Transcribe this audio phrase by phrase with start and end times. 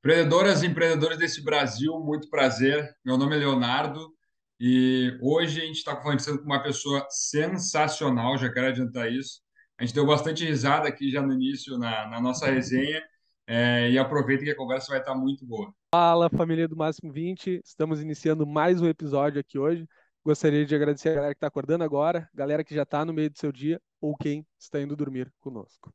[0.00, 2.94] Empreendedoras e empreendedores desse Brasil, muito prazer.
[3.04, 4.12] Meu nome é Leonardo
[4.60, 9.40] e hoje a gente está conversando com uma pessoa sensacional, já quero adiantar isso.
[9.76, 13.02] A gente deu bastante risada aqui já no início na, na nossa resenha
[13.46, 15.72] é, e aproveita que a conversa vai estar muito boa.
[15.90, 17.62] Fala, família do Máximo 20.
[17.64, 19.88] Estamos iniciando mais um episódio aqui hoje.
[20.22, 23.30] Gostaria de agradecer a galera que está acordando agora, galera que já está no meio
[23.30, 25.90] do seu dia ou quem está indo dormir conosco.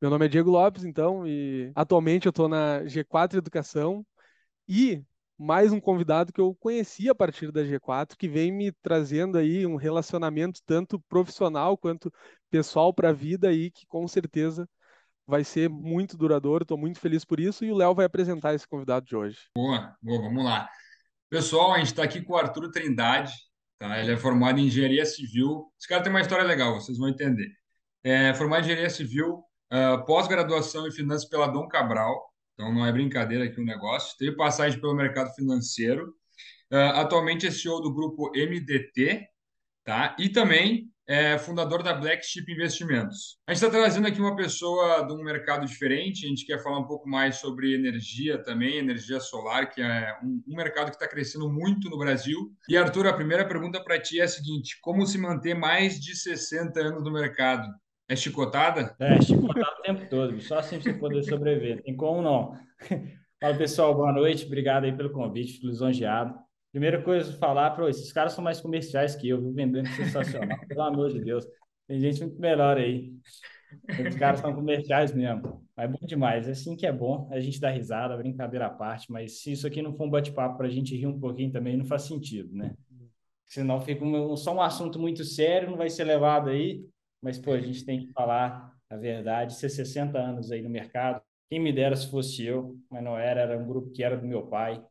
[0.00, 4.06] Meu nome é Diego Lopes, então, e atualmente eu estou na G4 Educação
[4.66, 5.04] e
[5.36, 9.66] mais um convidado que eu conheci a partir da G4, que vem me trazendo aí
[9.66, 12.10] um relacionamento tanto profissional quanto
[12.48, 14.66] pessoal para a vida aí, que com certeza
[15.26, 18.66] vai ser muito duradouro, estou muito feliz por isso, e o Léo vai apresentar esse
[18.66, 19.38] convidado de hoje.
[19.56, 20.68] Boa, boa, vamos lá.
[21.28, 23.32] Pessoal, a gente está aqui com o Arthur Trindade,
[23.78, 23.98] tá?
[24.00, 27.48] ele é formado em Engenharia Civil, esse cara tem uma história legal, vocês vão entender.
[28.04, 32.92] É formado em Engenharia Civil, uh, pós-graduação em Finanças pela Dom Cabral, então não é
[32.92, 36.14] brincadeira aqui o negócio, teve passagem pelo mercado financeiro,
[36.72, 39.26] uh, atualmente é CEO do grupo MDT,
[39.84, 40.14] tá?
[40.20, 43.38] e também é fundador da Black Chip Investimentos.
[43.46, 46.78] A gente está trazendo aqui uma pessoa de um mercado diferente, a gente quer falar
[46.80, 51.06] um pouco mais sobre energia também, energia solar, que é um, um mercado que está
[51.06, 52.50] crescendo muito no Brasil.
[52.68, 56.16] E Arthur, a primeira pergunta para ti é a seguinte: como se manter mais de
[56.16, 57.68] 60 anos no mercado?
[58.08, 58.94] É chicotada?
[58.98, 61.82] É, chicotada o tempo todo, só assim você poder sobreviver.
[61.82, 62.52] Tem como não.
[63.40, 66.34] Fala pessoal, boa noite, obrigado aí pelo convite, lisonjeado.
[66.76, 69.50] Primeira coisa falar, para esses caras são mais comerciais que eu?
[69.50, 71.42] Vendendo sensacional, pelo amor de Deus.
[71.88, 73.14] Tem gente muito melhor aí.
[74.06, 75.66] Os caras são comerciais mesmo.
[75.74, 76.46] Mas é bom demais.
[76.46, 77.30] É assim que é bom.
[77.32, 79.10] A gente dá risada, brincadeira à parte.
[79.10, 81.78] Mas se isso aqui não for um bate-papo para a gente rir um pouquinho também,
[81.78, 82.74] não faz sentido, né?
[83.46, 84.04] Senão fica
[84.36, 86.84] só um assunto muito sério, não vai ser levado aí.
[87.22, 89.54] Mas, pô, a gente tem que falar a verdade.
[89.54, 91.22] Ser 60 anos aí no mercado.
[91.48, 93.40] Quem me dera se fosse eu, mas não era.
[93.40, 94.84] Era um grupo que era do meu pai.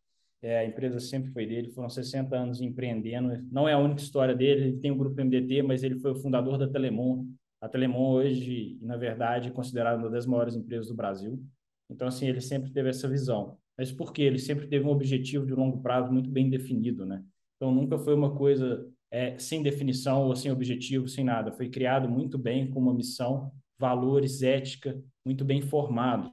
[0.46, 3.36] É, a empresa sempre foi dele, foram 60 anos empreendendo.
[3.52, 6.16] Não é a única história dele, ele tem o grupo MDT, mas ele foi o
[6.16, 7.26] fundador da Telemon.
[7.60, 11.44] A Telemon hoje, na verdade, é considerada uma das maiores empresas do Brasil.
[11.90, 13.58] Então, assim, ele sempre teve essa visão.
[13.76, 14.22] Mas por quê?
[14.22, 17.24] Ele sempre teve um objetivo de longo prazo muito bem definido, né?
[17.56, 21.52] Então, nunca foi uma coisa é, sem definição ou sem objetivo, sem nada.
[21.54, 24.96] Foi criado muito bem, com uma missão, valores, ética,
[25.26, 26.32] muito bem formado.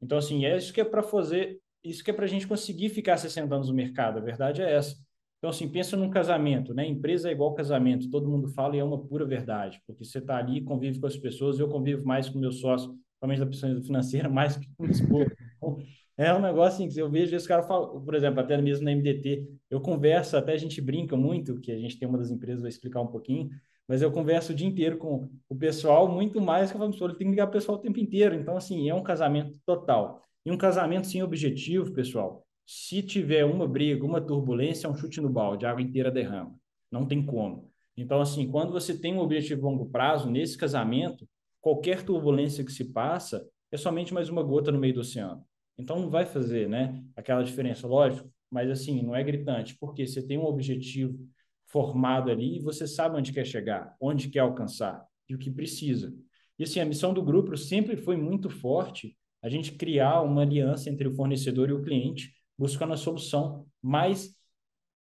[0.00, 2.88] Então, assim, é isso que é para fazer isso que é para a gente conseguir
[2.88, 4.96] ficar 60 anos no mercado, a verdade é essa.
[5.38, 6.86] Então, assim, pensa num casamento, né?
[6.86, 10.36] Empresa é igual casamento, todo mundo fala e é uma pura verdade, porque você está
[10.36, 14.28] ali, convive com as pessoas, eu convivo mais com meu sócio, principalmente da pessoa financeira,
[14.30, 15.30] mais que com o esposo.
[15.56, 15.78] Então,
[16.16, 18.92] é um negócio assim, que eu vejo esse cara fala, por exemplo, até mesmo na
[18.92, 22.60] MDT, eu converso, até a gente brinca muito, que a gente tem uma das empresas,
[22.60, 23.48] vai explicar um pouquinho,
[23.88, 27.18] mas eu converso o dia inteiro com o pessoal, muito mais que eu falo, ele
[27.18, 28.34] tem que ligar o pessoal o tempo inteiro.
[28.34, 30.22] Então, assim, é um casamento total.
[30.44, 35.20] E um casamento sem objetivo, pessoal, se tiver uma briga, uma turbulência, é um chute
[35.20, 36.54] no balde, a água inteira derrama.
[36.90, 37.70] Não tem como.
[37.96, 41.28] Então, assim, quando você tem um objetivo a longo prazo, nesse casamento,
[41.60, 45.44] qualquer turbulência que se passa é somente mais uma gota no meio do oceano.
[45.78, 50.22] Então, não vai fazer né, aquela diferença, lógico, mas assim, não é gritante, porque você
[50.22, 51.18] tem um objetivo
[51.66, 56.14] formado ali e você sabe onde quer chegar, onde quer alcançar e o que precisa.
[56.58, 60.88] E assim, a missão do grupo sempre foi muito forte a gente criar uma aliança
[60.88, 64.34] entre o fornecedor e o cliente, buscando a solução mais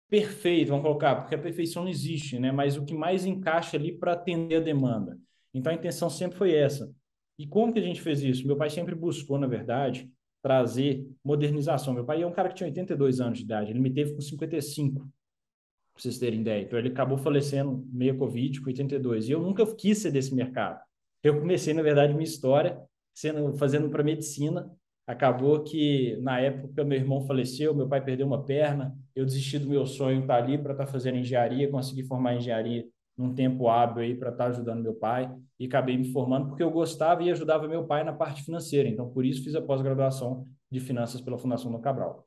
[0.08, 2.50] perfeita, vamos colocar, porque a perfeição não existe, né?
[2.50, 5.18] Mas o que mais encaixa ali para atender a demanda.
[5.54, 6.92] Então a intenção sempre foi essa.
[7.38, 8.46] E como que a gente fez isso?
[8.46, 10.10] Meu pai sempre buscou, na verdade,
[10.42, 11.94] trazer modernização.
[11.94, 14.20] Meu pai é um cara que tinha 82 anos de idade, ele me teve com
[14.20, 16.62] 55, para vocês terem ideia.
[16.62, 19.28] Então ele acabou falecendo meio Covid com 82.
[19.28, 20.80] E eu nunca quis ser desse mercado.
[21.22, 22.80] Eu comecei, na verdade, minha história
[23.15, 24.71] sendo fazendo para medicina.
[25.06, 29.69] Acabou que na época meu irmão faleceu, meu pai perdeu uma perna, eu desisti do
[29.69, 32.87] meu sonho estar tá ali para estar tá fazendo engenharia, consegui formar engenharia
[33.17, 36.62] num tempo hábil aí para estar tá ajudando meu pai e acabei me formando porque
[36.62, 38.88] eu gostava e ajudava meu pai na parte financeira.
[38.88, 42.26] Então por isso fiz a pós-graduação de finanças pela Fundação do Cabral.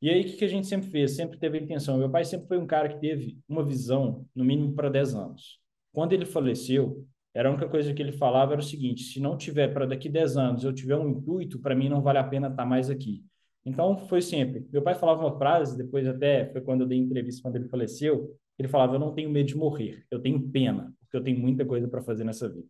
[0.00, 1.16] E aí, o que, que a gente sempre fez?
[1.16, 1.98] Sempre teve a intenção.
[1.98, 5.58] Meu pai sempre foi um cara que teve uma visão, no mínimo, para 10 anos.
[5.92, 7.04] Quando ele faleceu,
[7.38, 10.08] era a única coisa que ele falava era o seguinte: se não tiver para daqui
[10.08, 12.90] 10 anos eu tiver um intuito, para mim não vale a pena estar tá mais
[12.90, 13.24] aqui.
[13.64, 14.66] Então foi sempre.
[14.72, 18.36] Meu pai falava uma frase, depois até foi quando eu dei entrevista quando ele faleceu,
[18.58, 21.64] ele falava: "Eu não tenho medo de morrer, eu tenho pena, porque eu tenho muita
[21.64, 22.66] coisa para fazer nessa vida".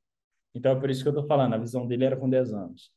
[0.55, 2.93] Então é por isso que eu estou falando, a visão dele era com 10 anos.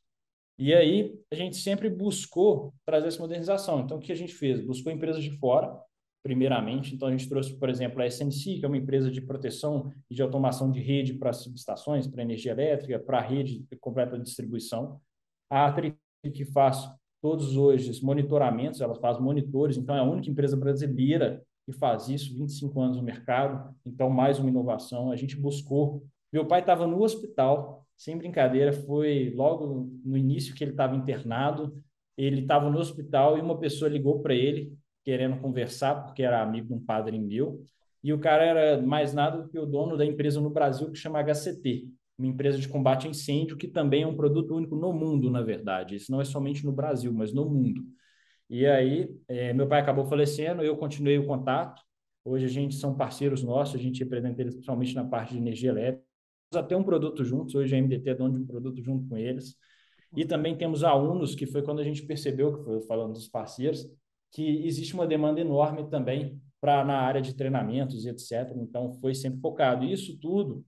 [0.58, 3.80] E aí a gente sempre buscou trazer essa modernização.
[3.80, 4.60] Então o que a gente fez?
[4.60, 5.74] Buscou empresas de fora
[6.22, 6.94] primeiramente.
[6.94, 10.14] Então, a gente trouxe, por exemplo, a SNC, que é uma empresa de proteção e
[10.14, 15.00] de automação de rede para subestações, para energia elétrica, para a rede completa de distribuição.
[15.50, 15.96] A Atri,
[16.32, 16.88] que faz
[17.20, 22.08] todos hoje os monitoramentos, ela faz monitores, então é a única empresa brasileira que faz
[22.08, 25.12] isso, 25 anos no mercado, então mais uma inovação.
[25.12, 26.04] A gente buscou.
[26.32, 31.80] Meu pai estava no hospital, sem brincadeira, foi logo no início que ele estava internado,
[32.16, 36.68] ele estava no hospital e uma pessoa ligou para ele querendo conversar, porque era amigo
[36.68, 37.64] de um padre meu,
[38.02, 40.98] e o cara era mais nada do que o dono da empresa no Brasil que
[40.98, 41.88] chama HCT,
[42.18, 45.42] uma empresa de combate a incêndio que também é um produto único no mundo, na
[45.42, 45.96] verdade.
[45.96, 47.82] Isso não é somente no Brasil, mas no mundo.
[48.50, 51.82] E aí, é, meu pai acabou falecendo, eu continuei o contato.
[52.24, 55.70] Hoje a gente são parceiros nossos, a gente representa eles principalmente na parte de energia
[55.70, 56.04] elétrica.
[56.50, 59.16] Temos até um produto juntos, hoje a MDT é dono de um produto junto com
[59.16, 59.56] eles.
[60.14, 63.28] E também temos a Unos, que foi quando a gente percebeu, que foi falando dos
[63.28, 63.88] parceiros,
[64.32, 68.52] que existe uma demanda enorme também para na área de treinamentos e etc.
[68.56, 69.84] Então, foi sempre focado.
[69.84, 70.64] E isso tudo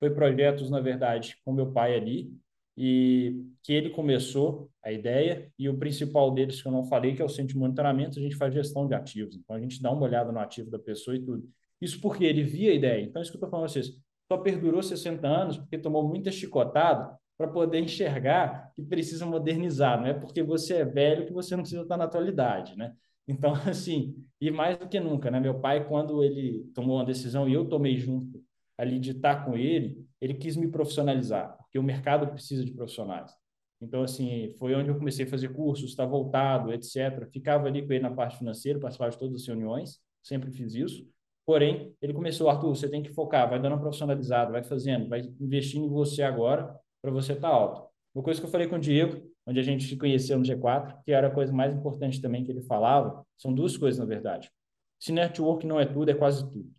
[0.00, 2.32] foi projetos, na verdade, com meu pai ali,
[2.76, 7.22] e que ele começou a ideia, e o principal deles que eu não falei, que
[7.22, 9.36] é o centro de monitoramento, a gente faz gestão de ativos.
[9.36, 11.48] Então, a gente dá uma olhada no ativo da pessoa e tudo.
[11.80, 13.02] Isso porque ele via a ideia.
[13.02, 13.92] Então, isso que eu estou falando vocês,
[14.26, 20.00] só perdurou 60 anos porque tomou muita chicotada para poder enxergar que precisa modernizar.
[20.00, 22.94] Não é porque você é velho que você não precisa estar na atualidade, né?
[23.26, 25.40] Então, assim, e mais do que nunca, né?
[25.40, 28.42] Meu pai, quando ele tomou uma decisão e eu tomei junto
[28.78, 33.32] ali de estar com ele, ele quis me profissionalizar, porque o mercado precisa de profissionais.
[33.80, 37.28] Então, assim, foi onde eu comecei a fazer cursos, estar voltado, etc.
[37.32, 41.06] Ficava ali com ele na parte financeira, participava de todas as reuniões, sempre fiz isso.
[41.44, 45.20] Porém, ele começou, Arthur, você tem que focar, vai dando uma profissionalizada, vai fazendo, vai
[45.38, 47.86] investindo em você agora para você estar alto.
[48.14, 51.02] Uma coisa que eu falei com o Diego, onde a gente se conheceu no G4,
[51.04, 54.50] que era a coisa mais importante também que ele falava, são duas coisas, na verdade.
[54.98, 56.72] Se network não é tudo, é quase tudo.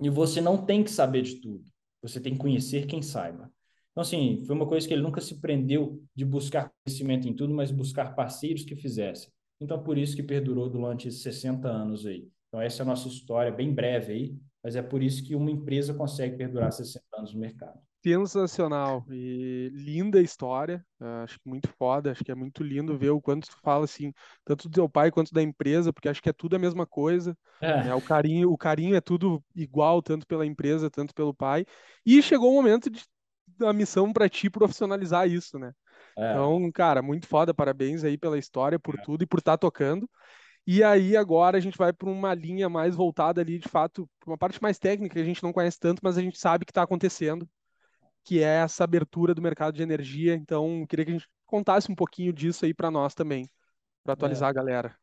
[0.00, 1.64] E você não tem que saber de tudo.
[2.02, 3.50] Você tem que conhecer quem saiba.
[3.90, 7.52] Então, assim, foi uma coisa que ele nunca se prendeu de buscar conhecimento em tudo,
[7.52, 9.28] mas buscar parceiros que fizessem.
[9.60, 12.28] Então, por isso que perdurou durante esses 60 anos aí.
[12.46, 15.50] Então, essa é a nossa história, bem breve aí, mas é por isso que uma
[15.50, 17.80] empresa consegue perdurar 60 anos no mercado
[18.12, 20.84] sensacional e linda história,
[21.22, 24.12] acho que muito foda, acho que é muito lindo ver o quanto tu fala assim,
[24.44, 27.36] tanto do teu pai quanto da empresa, porque acho que é tudo a mesma coisa,
[27.60, 27.84] é.
[27.84, 27.94] né?
[27.94, 31.64] O carinho, o carinho é tudo igual, tanto pela empresa, tanto pelo pai.
[32.04, 33.02] E chegou o momento de
[33.56, 35.72] da missão para ti profissionalizar isso, né?
[36.18, 36.32] É.
[36.32, 39.02] Então, cara, muito foda, parabéns aí pela história, por é.
[39.02, 40.08] tudo e por estar tá tocando.
[40.66, 44.36] E aí agora a gente vai para uma linha mais voltada ali, de fato, uma
[44.36, 46.82] parte mais técnica que a gente não conhece tanto, mas a gente sabe que está
[46.82, 47.48] acontecendo
[48.24, 50.34] que é essa abertura do mercado de energia.
[50.34, 53.48] Então, queria que a gente contasse um pouquinho disso aí para nós também,
[54.02, 54.50] para atualizar é.
[54.50, 54.96] a galera.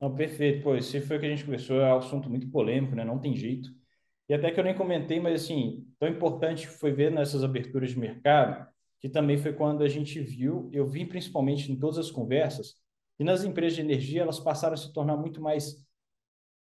[0.00, 0.62] Não, perfeito.
[0.62, 3.04] Pô, esse foi o que a gente começou, é um assunto muito polêmico, né?
[3.04, 3.70] Não tem jeito.
[4.28, 7.98] E até que eu nem comentei, mas assim, tão importante foi ver nessas aberturas de
[7.98, 8.66] mercado,
[9.00, 12.76] que também foi quando a gente viu, eu vi principalmente em todas as conversas,
[13.16, 15.84] que nas empresas de energia elas passaram a se tornar muito mais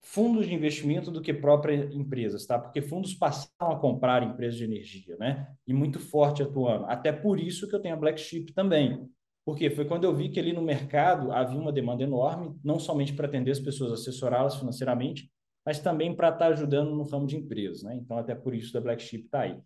[0.01, 2.59] fundos de investimento do que próprias empresas, tá?
[2.59, 5.49] Porque fundos passaram a comprar empresas de energia, né?
[5.67, 6.87] E muito forte atuando.
[6.87, 9.09] Até por isso que eu tenho a Black Sheep também.
[9.45, 13.15] Porque foi quando eu vi que ali no mercado havia uma demanda enorme, não somente
[13.15, 15.31] para atender as pessoas, assessorá-las financeiramente,
[15.65, 17.97] mas também para estar ajudando no ramo de empresas, né?
[17.97, 19.59] Então até por isso da Black Sheep está aí.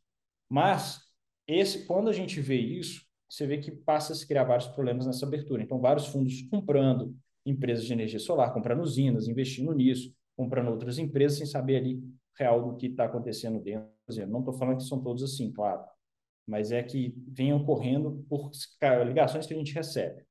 [0.49, 1.01] Mas
[1.47, 5.07] esse, quando a gente vê isso, você vê que passa a se criar vários problemas
[5.07, 5.63] nessa abertura.
[5.63, 11.39] Então vários fundos comprando empresas de energia solar, comprando usinas, investindo nisso comprando outras empresas
[11.39, 12.03] sem saber ali
[12.39, 13.89] real do que está acontecendo dentro.
[14.29, 15.83] Não estou falando que são todos assim, claro,
[16.47, 18.51] mas é que vem ocorrendo por
[19.07, 20.25] ligações que a gente recebe.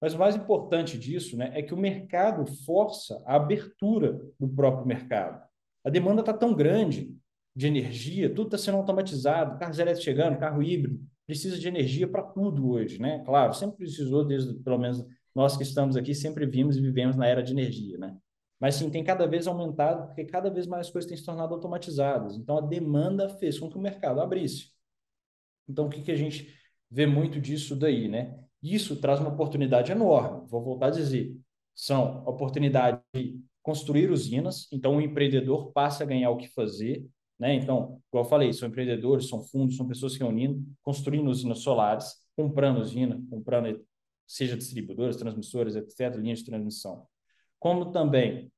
[0.00, 4.86] Mas o mais importante disso né, é que o mercado força a abertura do próprio
[4.86, 5.42] mercado.
[5.82, 7.16] A demanda está tão grande
[7.54, 12.22] de energia, tudo está sendo automatizado, carros elétricos chegando, carro híbrido, precisa de energia para
[12.22, 13.22] tudo hoje, né?
[13.24, 17.26] Claro, sempre precisou, desde pelo menos nós que estamos aqui, sempre vimos e vivemos na
[17.26, 18.16] era de energia, né?
[18.58, 22.36] Mas sim, tem cada vez aumentado, porque cada vez mais coisas têm se tornado automatizadas.
[22.36, 24.70] Então, a demanda fez com que o mercado abrisse.
[25.68, 26.54] Então, o que, que a gente
[26.90, 28.38] vê muito disso daí, né?
[28.62, 30.46] Isso traz uma oportunidade enorme.
[30.48, 31.36] Vou voltar a dizer,
[31.74, 34.68] são oportunidade de construir usinas.
[34.72, 37.06] Então, o empreendedor passa a ganhar o que fazer,
[37.38, 37.54] né?
[37.54, 42.80] Então, igual eu falei, são empreendedores, são fundos, são pessoas reunindo, construindo usinas solares, comprando
[42.80, 43.84] usina, comprando
[44.26, 47.06] seja distribuidoras, transmissoras, etc., linhas de transmissão
[47.66, 48.48] como também,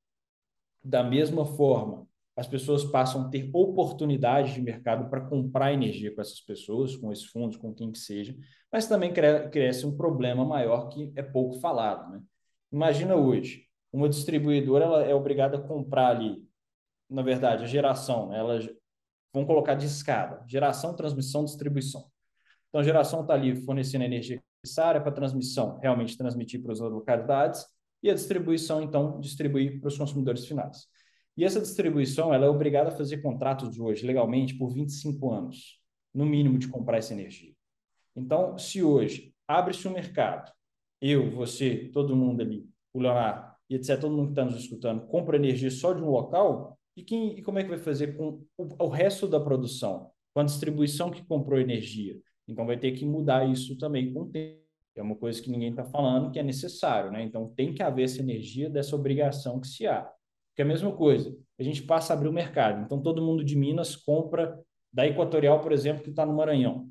[0.85, 6.21] da mesma forma, as pessoas passam a ter oportunidades de mercado para comprar energia com
[6.21, 8.37] essas pessoas, com esses fundos, com quem que seja,
[8.71, 12.13] mas também cresce um problema maior que é pouco falado.
[12.13, 12.23] Né?
[12.71, 16.47] Imagina hoje, uma distribuidora ela é obrigada a comprar ali,
[17.09, 18.39] na verdade, a geração, né?
[18.39, 18.59] ela
[19.33, 22.11] vão colocar de escada, geração, transmissão, distribuição.
[22.69, 26.81] Então, a geração está ali fornecendo a energia necessária para transmissão, realmente transmitir para as
[26.81, 30.87] localidades, e a distribuição, então, distribuir para os consumidores finais.
[31.37, 35.81] E essa distribuição ela é obrigada a fazer contratos hoje, legalmente, por 25 anos,
[36.13, 37.55] no mínimo, de comprar essa energia.
[38.17, 40.51] Então, se hoje abre-se um mercado,
[41.01, 45.07] eu, você, todo mundo ali, o Leonardo, e etc., todo mundo que está nos escutando,
[45.07, 48.45] compra energia só de um local, e, quem, e como é que vai fazer com
[48.57, 50.11] o, o resto da produção?
[50.35, 52.19] Com a distribuição que comprou energia?
[52.49, 54.68] Então, vai ter que mudar isso também com o tempo.
[54.99, 57.23] É uma coisa que ninguém está falando que é necessário, né?
[57.23, 60.03] Então, tem que haver essa energia dessa obrigação que se há.
[60.03, 62.85] Porque é a mesma coisa, a gente passa a abrir o mercado.
[62.85, 64.61] Então, todo mundo de Minas compra
[64.93, 66.91] da Equatorial, por exemplo, que está no Maranhão.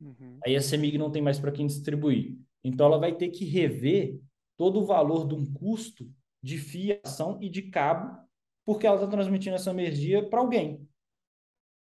[0.00, 0.38] Uhum.
[0.44, 2.38] Aí a CEMIG não tem mais para quem distribuir.
[2.64, 4.18] Então, ela vai ter que rever
[4.56, 6.10] todo o valor de um custo
[6.42, 8.22] de fiação e de cabo
[8.64, 10.86] porque ela está transmitindo essa energia para alguém.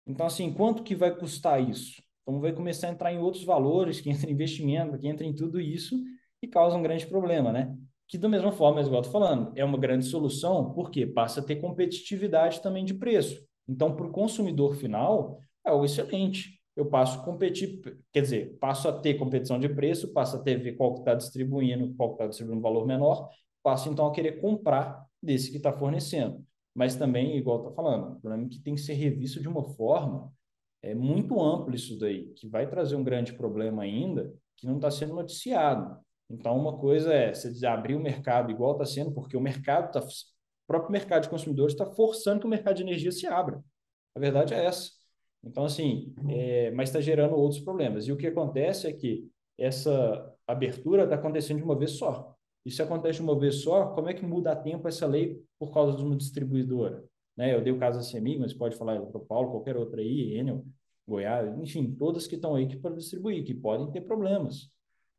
[0.07, 2.03] Então, assim, quanto que vai custar isso?
[2.23, 5.35] Então, vai começar a entrar em outros valores, que entra em investimento, que entra em
[5.35, 5.97] tudo isso
[6.41, 7.77] e causa um grande problema, né?
[8.09, 11.43] Que, da mesma forma, igual eu estou falando, é uma grande solução, porque passa a
[11.43, 13.43] ter competitividade também de preço.
[13.69, 16.61] Então, para o consumidor final, é algo excelente.
[16.77, 17.81] Eu passo a competir,
[18.13, 21.15] quer dizer, passo a ter competição de preço, passo a ter ver qual que está
[21.15, 23.29] distribuindo, qual que está distribuindo um valor menor,
[23.63, 28.21] passo então a querer comprar desse que está fornecendo mas também, igual está falando, o
[28.21, 30.33] problema é que tem que ser revisto de uma forma
[30.83, 34.91] é muito amplo isso daí, que vai trazer um grande problema ainda, que não está
[34.91, 35.97] sendo noticiado.
[36.29, 40.01] Então, uma coisa é você abrir o mercado igual está sendo, porque o mercado está,
[40.01, 43.63] o próprio mercado de consumidores está forçando que o mercado de energia se abra.
[44.15, 44.91] A verdade é essa.
[45.45, 48.07] Então, assim, é, mas está gerando outros problemas.
[48.07, 52.35] E o que acontece é que essa abertura está acontecendo de uma vez só.
[52.65, 55.43] E se acontece de uma vez só, como é que muda a tempo essa lei
[55.59, 57.05] por causa de uma distribuidora?
[57.37, 57.55] Né?
[57.55, 60.37] Eu dei o caso da CEMIG, mas pode falar para o Paulo, qualquer outra aí,
[60.37, 60.65] Enel,
[61.07, 64.71] Goiás, enfim, todas que estão aí que para distribuir, que podem ter problemas.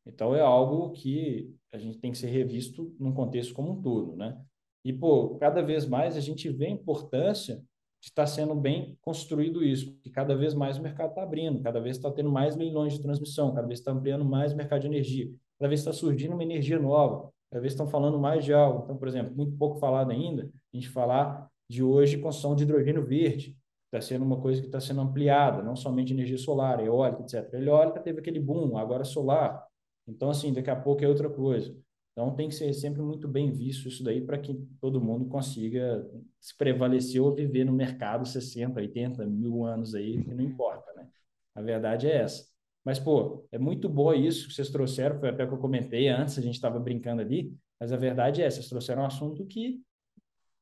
[0.06, 4.16] Então é algo que a gente tem que ser revisto num contexto como um todo,
[4.16, 4.38] né?
[4.84, 7.56] E pô, cada vez mais a gente vê a importância
[8.00, 11.80] de estar sendo bem construído isso, porque cada vez mais o mercado está abrindo, cada
[11.80, 14.88] vez está tendo mais leilões de transmissão, cada vez está ampliando mais o mercado de
[14.88, 18.82] energia, cada vez está surgindo uma energia nova cada vez estão falando mais de algo.
[18.82, 23.04] Então, por exemplo, muito pouco falado ainda, a gente falar de hoje construção de hidrogênio
[23.04, 27.52] verde, está sendo uma coisa que está sendo ampliada, não somente energia solar, eólica, etc.
[27.54, 29.66] A eólica teve aquele boom, agora solar.
[30.06, 31.76] Então, assim, daqui a pouco é outra coisa.
[32.12, 36.08] Então, tem que ser sempre muito bem visto isso daí para que todo mundo consiga
[36.40, 41.08] se prevalecer ou viver no mercado 60, 80 mil anos aí, que não importa, né?
[41.56, 42.46] A verdade é essa.
[42.84, 46.38] Mas, pô, é muito boa isso que vocês trouxeram, foi até que eu comentei antes,
[46.38, 49.82] a gente estava brincando ali, mas a verdade é, vocês trouxeram um assunto que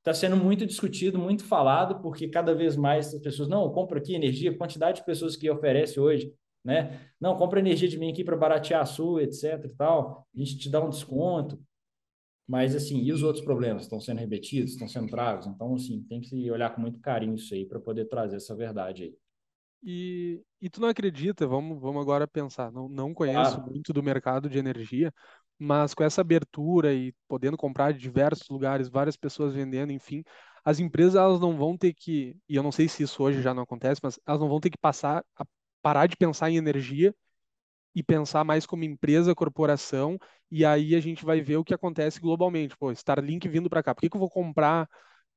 [0.03, 4.15] está sendo muito discutido, muito falado, porque cada vez mais as pessoas, não, compra aqui
[4.15, 7.01] energia, quantidade de pessoas que oferece hoje, né?
[7.21, 10.59] Não, compra energia de mim aqui para baratear a sua, etc e tal, a gente
[10.59, 11.59] te dá um desconto.
[12.49, 15.47] Mas, assim, e os outros problemas estão sendo repetidos, estão sendo tragos?
[15.47, 19.05] Então, assim, tem que olhar com muito carinho isso aí para poder trazer essa verdade
[19.05, 19.17] aí.
[19.85, 23.71] E, e tu não acredita, vamos, vamos agora pensar, não, não conheço claro.
[23.71, 25.13] muito do mercado de energia,
[25.59, 30.25] mas com essa abertura e podendo comprar de diversos lugares, várias pessoas vendendo, enfim,
[30.65, 33.55] as empresas elas não vão ter que, e eu não sei se isso hoje já
[33.55, 35.45] não acontece, mas elas não vão ter que passar a
[35.83, 37.15] parar de pensar em energia
[37.95, 40.19] e pensar mais como empresa, corporação,
[40.51, 42.77] e aí a gente vai ver o que acontece globalmente.
[42.77, 44.89] Pô, Starlink vindo para cá, por que, que eu vou comprar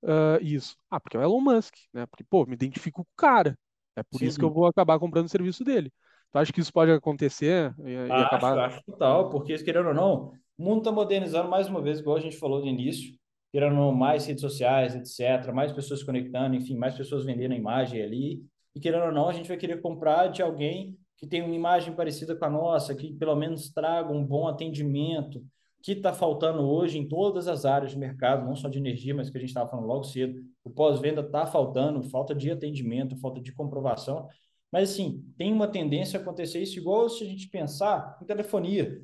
[0.04, 0.78] uh, isso?
[0.90, 2.06] Ah, porque é o Elon Musk, né?
[2.06, 3.58] Porque, pô, me identifico com o cara.
[3.96, 4.28] É por Sim.
[4.28, 5.92] isso que eu vou acabar comprando o serviço dele.
[6.36, 8.60] Tu acha que isso pode acontecer e, e acho, acabar?
[8.66, 12.20] Acho total, porque querendo ou não, o mundo está modernizando mais uma vez, igual a
[12.20, 13.18] gente falou no início,
[13.54, 17.54] querendo ou não, mais redes sociais, etc., mais pessoas se conectando, enfim, mais pessoas vendendo
[17.54, 18.44] a imagem ali.
[18.76, 21.96] E querendo ou não, a gente vai querer comprar de alguém que tem uma imagem
[21.96, 25.42] parecida com a nossa, que pelo menos traga um bom atendimento,
[25.82, 29.30] que está faltando hoje em todas as áreas de mercado, não só de energia, mas
[29.30, 30.38] que a gente estava falando logo cedo.
[30.66, 34.28] O pós-venda está faltando, falta de atendimento, falta de comprovação.
[34.72, 39.02] Mas, assim, tem uma tendência a acontecer isso, igual se a gente pensar em telefonia.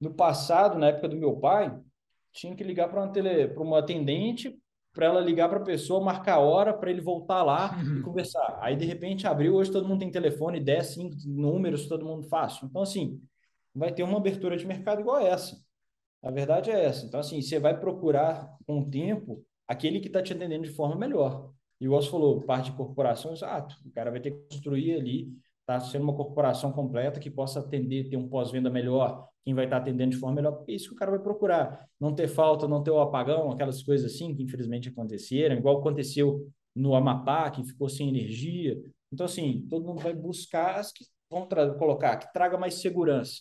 [0.00, 1.78] No passado, na época do meu pai,
[2.32, 4.58] tinha que ligar para uma, tele, uma atendente,
[4.92, 8.58] para ela ligar para a pessoa, marcar a hora para ele voltar lá e conversar.
[8.60, 12.66] Aí, de repente, abriu, hoje todo mundo tem telefone, 10, 5 números, todo mundo fácil.
[12.66, 13.20] Então, assim,
[13.74, 15.56] vai ter uma abertura de mercado igual essa.
[16.22, 17.06] A verdade é essa.
[17.06, 20.96] Então, assim, você vai procurar com o tempo aquele que está te atendendo de forma
[20.96, 21.50] melhor.
[21.82, 23.74] E o você falou, parte de corporação, exato.
[23.84, 25.32] O cara vai ter que construir ali,
[25.66, 29.78] tá sendo uma corporação completa que possa atender, ter um pós-venda melhor, quem vai estar
[29.78, 31.88] atendendo de forma melhor, porque é isso que o cara vai procurar.
[31.98, 36.48] Não ter falta, não ter o apagão, aquelas coisas assim que infelizmente aconteceram, igual aconteceu
[36.72, 38.80] no Amapá, que ficou sem energia.
[39.12, 43.40] Então, assim, todo mundo vai buscar as que vão colocar, que traga mais segurança.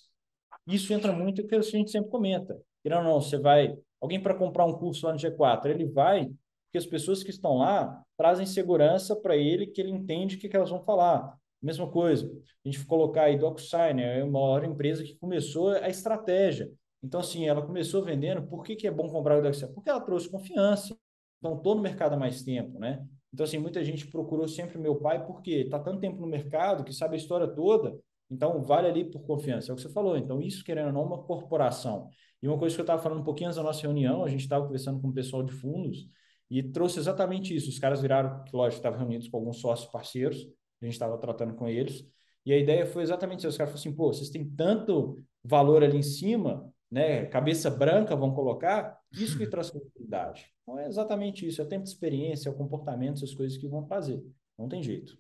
[0.66, 2.60] Isso entra muito no que a gente sempre comenta.
[2.82, 3.78] Querendo ou não, você vai.
[4.02, 6.28] Alguém para comprar um curso lá no G4, ele vai,
[6.72, 10.48] porque as pessoas que estão lá trazem segurança para ele, que ele entende o que,
[10.48, 11.38] que elas vão falar.
[11.62, 12.32] Mesma coisa,
[12.66, 16.72] a gente colocar aí DocuSign, é uma maior empresa que começou a estratégia.
[17.04, 19.74] Então, assim, ela começou vendendo, por que, que é bom comprar o DocuSign?
[19.74, 20.98] Porque ela trouxe confiança.
[21.40, 23.06] Então, estou no mercado há mais tempo, né?
[23.34, 26.94] Então, assim, muita gente procurou sempre meu pai porque está tanto tempo no mercado que
[26.94, 28.00] sabe a história toda,
[28.30, 29.72] então vale ali por confiança.
[29.72, 30.16] É o que você falou.
[30.16, 32.08] Então, isso, querendo ou não, uma corporação.
[32.42, 34.42] E uma coisa que eu estava falando um pouquinho antes da nossa reunião, a gente
[34.42, 36.08] estava conversando com o pessoal de fundos
[36.52, 37.70] e trouxe exatamente isso.
[37.70, 40.38] Os caras viraram, que lógico, estavam reunidos com alguns sócios parceiros,
[40.82, 42.06] a gente estava tratando com eles,
[42.46, 43.48] e a ideia foi exatamente isso.
[43.48, 47.26] Os caras falaram assim, pô, vocês têm tanto valor ali em cima, né?
[47.28, 50.46] Cabeça branca, vão colocar, isso que traz credibilidade.
[50.62, 53.68] Então é exatamente isso, é o tempo de experiência, é o comportamento, essas coisas que
[53.70, 54.22] vão fazer.
[54.60, 55.18] Não tem jeito.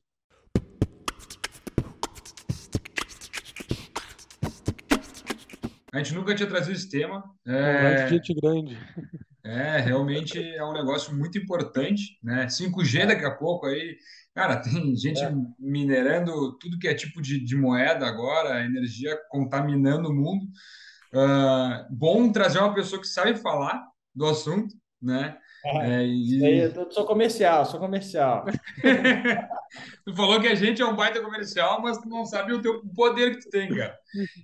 [5.93, 7.23] A gente nunca tinha trazido esse tema.
[7.47, 8.07] É...
[8.09, 8.77] gente grande.
[9.43, 12.45] É, realmente é um negócio muito importante, né?
[12.45, 13.97] 5G daqui a pouco aí,
[14.35, 15.33] cara, tem gente é.
[15.59, 20.45] minerando tudo que é tipo de, de moeda agora, energia contaminando o mundo.
[21.13, 23.83] Uh, bom trazer uma pessoa que sabe falar
[24.13, 25.37] do assunto, né?
[25.63, 26.59] É, e...
[26.59, 28.45] Eu sou comercial, sou comercial.
[30.05, 32.81] tu falou que a gente é um baita comercial, mas tu não sabe o teu
[32.95, 33.97] poder que tu tem, cara.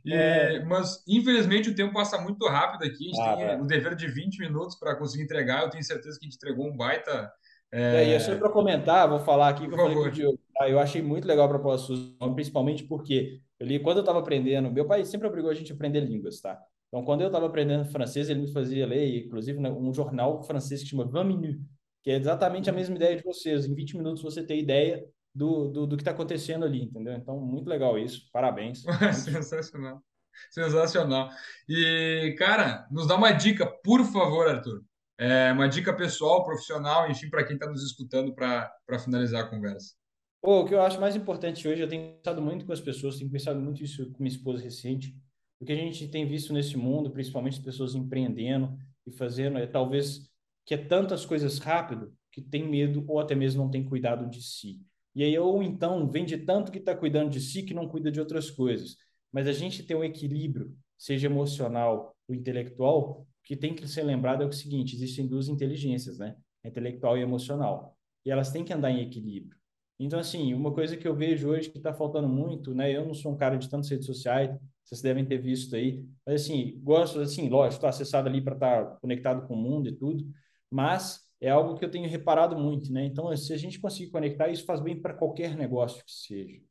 [0.06, 0.64] E, é.
[0.66, 3.06] Mas, infelizmente, o tempo passa muito rápido aqui.
[3.06, 3.62] A gente ah, tem é.
[3.62, 5.64] o dever de 20 minutos para conseguir entregar.
[5.64, 7.32] Eu tenho certeza que a gente entregou um baita.
[7.72, 8.16] É...
[8.16, 10.40] E só para comentar, vou falar aqui que Por eu falei com o Diogo.
[10.58, 10.70] Tá?
[10.70, 11.94] Eu achei muito legal a proposta
[12.34, 15.76] principalmente porque eu li, quando eu estava aprendendo, meu pai sempre obrigou a gente a
[15.76, 16.60] aprender línguas, tá?
[16.88, 20.82] Então, quando eu estava aprendendo francês, ele me fazia ler, inclusive, né, um jornal francês
[20.82, 21.66] que chama 20 Minutes,
[22.02, 23.66] que é exatamente a mesma ideia de vocês.
[23.66, 27.14] Em 20 minutos você tem ideia do, do, do que está acontecendo ali, entendeu?
[27.14, 28.30] Então, muito legal isso.
[28.32, 28.84] Parabéns.
[29.14, 30.02] Sensacional.
[30.50, 31.30] Sensacional.
[31.68, 34.84] E, cara, nos dá uma dica, por favor, Arthur.
[35.20, 39.94] É, uma dica pessoal, profissional, enfim, para quem está nos escutando para finalizar a conversa.
[40.42, 43.18] Pô, o que eu acho mais importante hoje, eu tenho pensado muito com as pessoas,
[43.18, 45.16] tenho pensado muito isso com minha esposa recente,
[45.60, 50.30] o que a gente tem visto nesse mundo, principalmente pessoas empreendendo e fazendo, é talvez
[50.66, 54.42] que é tantas coisas rápido que tem medo ou até mesmo não tem cuidado de
[54.42, 54.82] si.
[55.16, 58.20] E aí, ou então, vende tanto que está cuidando de si que não cuida de
[58.20, 58.98] outras coisas.
[59.32, 64.44] Mas a gente tem um equilíbrio, seja emocional ou intelectual, que tem que ser lembrado
[64.44, 66.36] é o seguinte: existem duas inteligências, né?
[66.64, 67.98] Intelectual e emocional.
[68.24, 69.58] E elas têm que andar em equilíbrio.
[70.00, 72.96] Então, assim, uma coisa que eu vejo hoje que está faltando muito, né?
[72.96, 74.56] Eu não sou um cara de tantas redes sociais,
[74.88, 76.06] vocês devem ter visto aí.
[76.26, 79.90] Mas, assim, gosto, assim, lógico, estou acessado ali para estar tá conectado com o mundo
[79.90, 80.26] e tudo,
[80.72, 83.06] mas é algo que eu tenho reparado muito, né?
[83.06, 86.62] Então, se a gente conseguir conectar, isso faz bem para qualquer negócio que seja,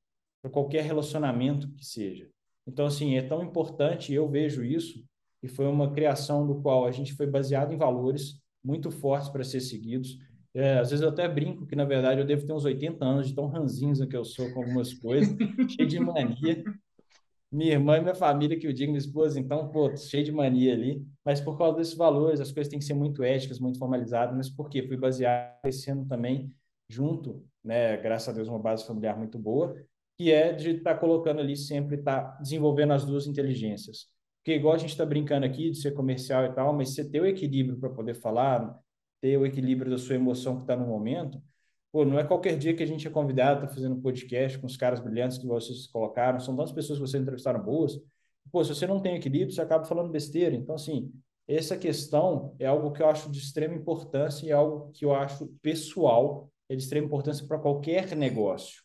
[0.41, 2.29] para qualquer relacionamento que seja.
[2.67, 5.05] Então, assim, é tão importante, eu vejo isso,
[5.43, 9.45] e foi uma criação do qual a gente foi baseado em valores muito fortes para
[9.45, 10.19] ser seguidos.
[10.55, 13.29] É, às vezes eu até brinco que, na verdade, eu devo ter uns 80 anos
[13.29, 15.37] de tão ranzinza que eu sou com algumas coisas,
[15.77, 16.65] cheio de mania,
[17.57, 20.75] minha irmã e minha família, que eu digo, minha esposa, então, pô, cheio de mania
[20.75, 24.37] ali, mas por causa desses valores, as coisas têm que ser muito éticas, muito formalizadas,
[24.37, 24.87] mas por quê?
[24.87, 26.53] Fui baseado esse ano também,
[26.87, 29.75] junto, né, graças a Deus, uma base familiar muito boa,
[30.19, 34.07] que é de estar tá colocando ali sempre, estar tá desenvolvendo as duas inteligências.
[34.45, 37.21] Porque igual a gente está brincando aqui de ser comercial e tal, mas você ter
[37.21, 38.79] o equilíbrio para poder falar,
[39.21, 41.43] ter o equilíbrio da sua emoção que está no momento,
[41.97, 44.77] Pô, não é qualquer dia que a gente é convidado, tá fazendo podcast com os
[44.77, 47.99] caras brilhantes que vocês colocaram, são tantas pessoas que vocês entrevistaram boas.
[48.53, 50.55] Pô, se você não tem equilíbrio, você acaba falando besteira.
[50.55, 51.11] Então, assim,
[51.49, 55.15] essa questão é algo que eu acho de extrema importância e é algo que eu
[55.15, 58.83] acho pessoal, é de extrema importância para qualquer negócio.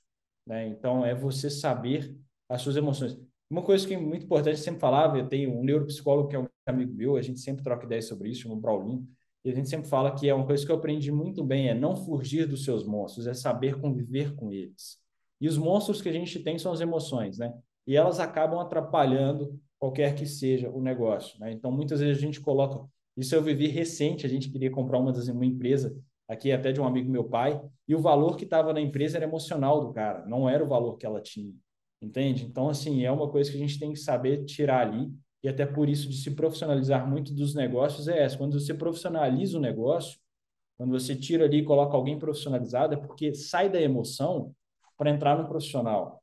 [0.48, 0.68] Né?
[0.68, 2.16] Então, é você saber
[2.48, 3.20] as suas emoções.
[3.50, 6.40] Uma coisa que é muito importante, eu sempre falava, eu tenho um neuropsicólogo que é
[6.40, 9.06] um amigo meu, a gente sempre troca ideias sobre isso, chama Braulinho,
[9.44, 11.74] e a gente sempre fala que é uma coisa que eu aprendi muito bem, é
[11.74, 15.00] não fugir dos seus monstros, é saber conviver com eles.
[15.40, 17.52] E os monstros que a gente tem são as emoções, né?
[17.88, 21.52] E elas acabam atrapalhando qualquer que seja o negócio, né?
[21.52, 22.86] Então, muitas vezes a gente coloca...
[23.18, 26.80] Isso eu vivi recente, a gente queria comprar uma, das, uma empresa, aqui até de
[26.80, 30.24] um amigo meu pai, e o valor que estava na empresa era emocional do cara,
[30.28, 31.54] não era o valor que ela tinha,
[32.00, 32.46] entende?
[32.46, 35.12] Então, assim, é uma coisa que a gente tem que saber tirar ali
[35.44, 38.38] e até por isso de se profissionalizar muito dos negócios é essa.
[38.38, 40.20] Quando você profissionaliza o negócio,
[40.78, 44.54] quando você tira ali e coloca alguém profissionalizado, é porque sai da emoção
[44.98, 46.20] para entrar no profissional.